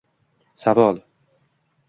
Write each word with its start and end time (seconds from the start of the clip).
Savol. 0.63 0.97